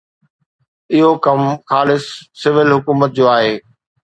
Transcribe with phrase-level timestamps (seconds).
[0.93, 2.05] اهو ڪم خالص
[2.41, 3.55] سول حڪومت جو آهي.